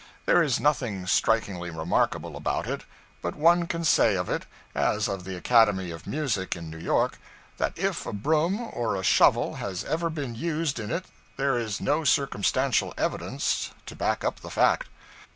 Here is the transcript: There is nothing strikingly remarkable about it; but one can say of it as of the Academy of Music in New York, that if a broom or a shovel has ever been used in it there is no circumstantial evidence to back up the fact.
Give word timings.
There 0.25 0.41
is 0.41 0.59
nothing 0.59 1.05
strikingly 1.05 1.69
remarkable 1.69 2.35
about 2.35 2.65
it; 2.65 2.85
but 3.21 3.35
one 3.35 3.67
can 3.67 3.83
say 3.85 4.15
of 4.17 4.29
it 4.31 4.47
as 4.73 5.07
of 5.07 5.25
the 5.25 5.35
Academy 5.37 5.91
of 5.91 6.07
Music 6.07 6.55
in 6.55 6.71
New 6.71 6.79
York, 6.79 7.19
that 7.57 7.77
if 7.77 8.07
a 8.07 8.11
broom 8.11 8.67
or 8.73 8.95
a 8.95 9.03
shovel 9.03 9.57
has 9.57 9.83
ever 9.83 10.09
been 10.09 10.33
used 10.33 10.79
in 10.79 10.89
it 10.89 11.05
there 11.37 11.55
is 11.55 11.79
no 11.79 12.03
circumstantial 12.03 12.95
evidence 12.97 13.69
to 13.85 13.95
back 13.95 14.23
up 14.23 14.39
the 14.39 14.49
fact. 14.49 14.89